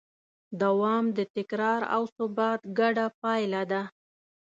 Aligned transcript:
دوام 0.61 1.05
د 1.17 1.19
تکرار 1.35 1.81
او 1.95 2.03
ثبات 2.15 2.61
ګډه 2.79 3.05
پایله 3.21 3.61
ده. 3.71 3.81